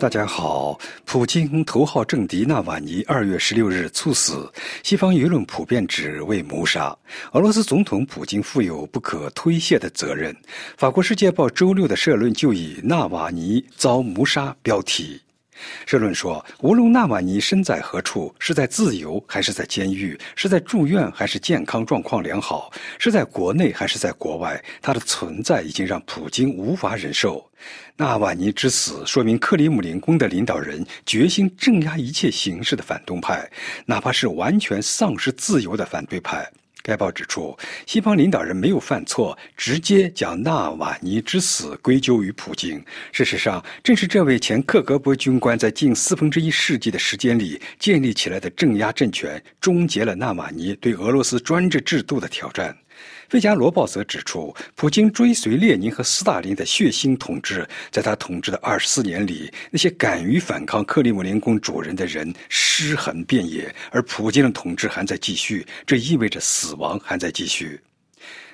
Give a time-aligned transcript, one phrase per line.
[0.00, 4.50] 大家好，普京头号政敌纳瓦尼二月十六日猝死，
[4.82, 6.96] 西方舆论普遍指为谋杀。
[7.32, 10.34] 俄罗斯总统普京负有不可推卸的责任。
[10.78, 15.20] 法国《世界报》周六的社论就以“纳瓦尼遭谋杀”标题。
[15.86, 27.46] 社论说，无论纳瓦尼身在何处，是在自由还是在监狱，是在住院还是健康状况良好，是在国内还是在国外，他的存在已经让普京无法忍受。
[27.96, 33.50] 纳瓦尼之死说明克里姆林宫的领导人决心镇压一切形式的反动派，
[33.84, 36.50] 哪怕是完全丧失自由的反对派。
[36.82, 42.82] 该报指出，西方领导人没有犯错，直接将纳瓦尼之死归咎于普京。
[43.12, 52.70] 事实上，正是这位前克格勃军官在近四分之一世纪的时间里建立起来的镇压政权，终结了纳瓦尼对俄罗斯专制制度的挑战。
[53.30, 67.80] 《费加罗报》则指出，普京追随列宁和斯大林的血腥统治，在他统治的二十四年里，那些敢于反抗克里姆林宫主人的人尸横遍野，而普京的统治还在继续，这意味着死亡还在继续。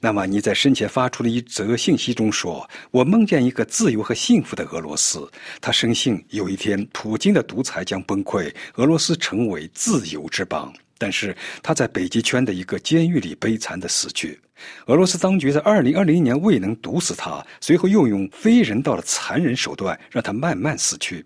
[0.00, 10.72] 纳瓦尼在生前发出的一则信息中说：“我梦见一个自由和幸福的俄罗斯。”他深信有一天普京的独裁将崩溃，俄罗斯成为自由之邦。
[11.02, 14.38] 但是他在北极圈的一个监狱里悲惨的死去。
[14.86, 21.20] 俄罗斯当局在2020年未能毒死他，随后又用非人道的残忍手段让他慢慢死去。《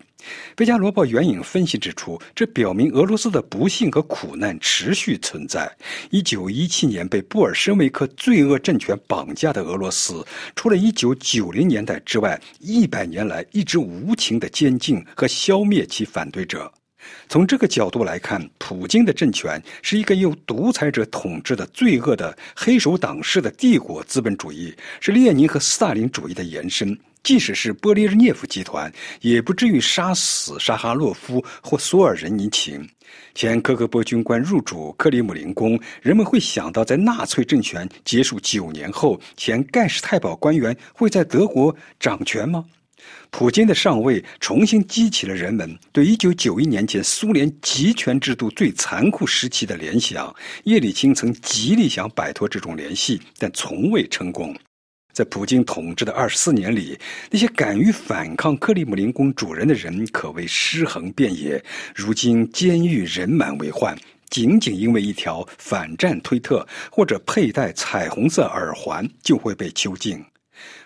[0.55, 5.71] 贝加罗报》援引分析指出，这表明俄罗斯的不幸和苦难持续存在。
[6.09, 10.25] 1917年被布尔什维克罪恶政权绑架的俄罗斯，
[10.55, 16.73] 除了1990年代之外，一百年来一直无情的监禁和消灭其反对者。
[17.29, 26.97] 从这个角度来看，普京的政权是一个由独裁者统治的罪恶的黑手党式的帝国资本主义，是列宁和斯大林主义的延伸。
[27.23, 32.87] 即使是波利日涅夫集团，也不至于杀死沙哈洛夫或索尔仁尼琴。
[33.35, 42.63] 前科格勃军官入主克里姆林宫，人们会想到，在纳粹政权结束九年后，前盖世太保官员会在德国掌权吗？
[43.29, 50.33] 普京的上位重新激起了人们对1991年前苏联集权制度最残酷时期的联想。
[50.63, 54.55] 叶利钦曾极力想摆脱这种联系，但从未成功。
[55.13, 56.97] 在普京统治的二十四年里，
[57.31, 61.63] 那些敢于反抗克里姆林宫主人的人可谓尸横遍野。
[61.95, 63.97] 如今监狱人满为患，
[64.29, 70.23] 仅仅因为一条反战推特或者佩戴彩虹色耳环，就会被囚禁。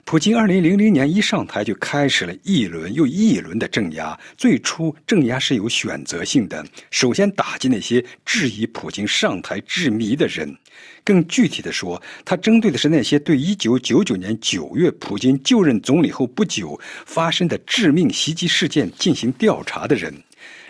[0.03, 4.19] 普京二零零零年一上台就开始了一轮又一轮的镇压。
[4.37, 10.55] 最初镇压是有选择性的，首先打击那些质疑普京上台之谜的人。
[11.03, 20.13] 更具体的说，他针对的是那些对一九九九年九月普京就任总理后不久发生的致命袭击事件进行调查的人。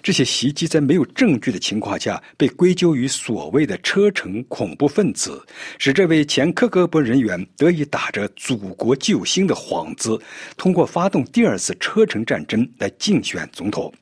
[0.04, 5.42] 这些袭击在没有证据的情况下被归咎于所谓的车臣恐怖分子，
[5.78, 10.20] 使这位前科格勃人员得以打着祖国救星的幌子，
[10.58, 13.94] 通过发动第二次车臣战争来竞选总统。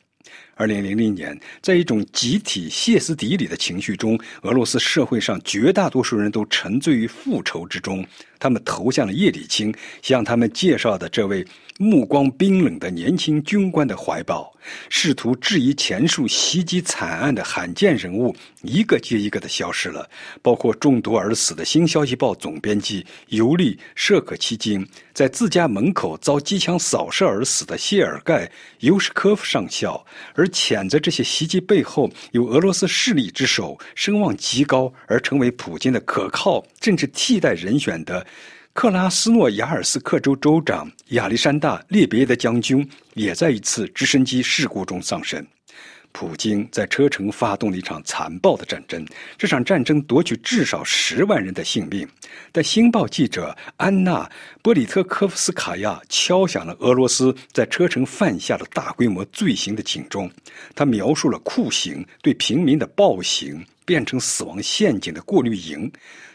[0.59, 8.05] 二零零零年，在一种集体歇斯底里的情绪中，俄罗斯社会上绝大多数人都沉醉于复仇之中。
[8.37, 11.45] 他们投向了叶利钦，向他们介绍的这位
[11.77, 14.53] 目光冰冷的年轻军官的怀抱，
[14.89, 20.09] 试图质疑前述袭击惨案的罕见人物，一个接一个的消失了，
[20.41, 28.45] 包括中毒而死的《新消息报》总编辑尤利·舍克奇金，在自家门口遭机枪扫射而死的谢尔盖·
[28.79, 38.25] 尤什科夫上校，而谴责这些袭击背后有俄罗斯势力之手，声望极高而成为普京的可靠甚至替代人选的。
[38.73, 45.45] 克拉斯诺亚尔斯克州州长亚历山大·列别的将军也在一次直升机事故中丧生。
[46.11, 49.05] 普京在车臣发动了一场残暴的战争，
[49.37, 52.07] 这场战争夺取至少十万人的性命。
[52.51, 54.23] 但《星报》记者安娜·
[54.61, 60.29] 波里特科夫斯卡娅敲响了俄罗斯在车臣犯下的大规模罪行的警钟。
[60.75, 65.91] 他描述了酷刑对平民的暴行，变成死亡陷阱的过滤营。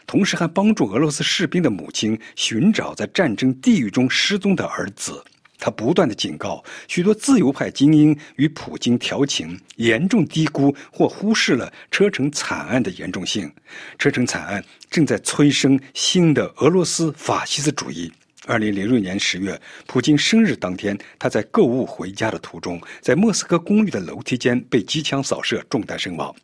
[0.07, 5.23] 同时还帮助俄罗斯士兵的母亲寻找在战争地狱中失踪的儿子。
[5.57, 13.51] 他不断的警告许多自由派精英与普京调情，严重低估或忽视了车臣惨案的严重性。
[13.97, 18.11] 车臣惨案正在催生新的俄罗斯法西斯主义。
[18.47, 26.35] 二零零六年十月，普京生日当天，他在购物回家的途中，在莫斯科公寓的楼梯间被机枪扫射，中弹身亡。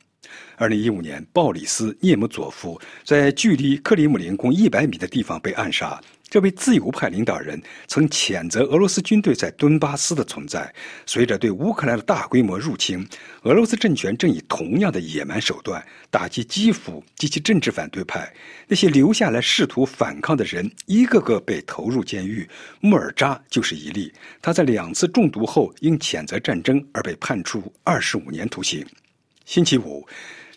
[0.56, 6.00] 二零一五年，鲍里斯·涅姆佐夫在距离克里姆林宫一百米的地方被暗杀。
[6.30, 10.74] 这位自由派领导人曾谴责俄罗斯军队在顿巴斯的存在。
[11.06, 13.06] 随着对乌克兰的大规模入侵，
[13.42, 18.34] 俄罗斯政权正以同样的野蛮手段打击基辅及其政治反对派。
[18.66, 22.48] 那些留下来试图反抗的人，一个个被投入监狱。
[22.80, 24.10] 穆尔扎就是一例。
[24.42, 28.86] 他在两次中毒后因谴责战争而被判处二十五年徒刑。
[29.46, 30.08] 星期五。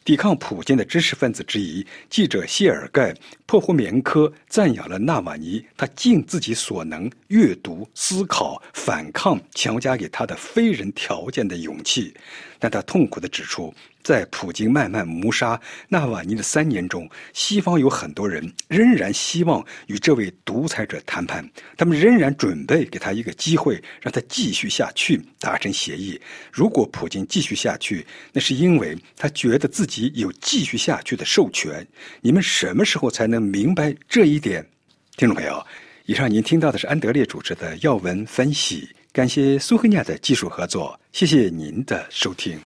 [0.04, 3.10] 抵抗普京的知识分子之一记者谢尔盖·
[3.54, 12.12] 破霍缅科赞扬了纳瓦尼他尽自己所能阅读、思考、反抗强加给他的非人条件的勇气，
[12.58, 13.72] 但他痛苦地指出。
[14.02, 15.58] 在普京慢慢谋杀
[15.88, 21.42] 纳瓦尼的三年中，西方有很多人仍然希望与这位独裁者谈判，
[21.74, 26.20] 他们仍然准备给他一个机会，让他继续下去，达成协议。
[26.52, 31.86] 如果普京继续下去，那是因为他觉得自己有继续下去的授权。
[32.20, 34.64] 你们什么时候才能明白这一点？
[35.16, 35.64] 听众朋友，
[36.06, 42.58] 以上您听到的是安德烈主持的要闻分析，感谢苏黑亚的技术合作，谢谢您的收听。